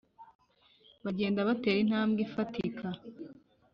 bagenda 1.05 1.47
batera 1.47 1.79
intambwe 1.83 2.19
ifatika 2.27 2.87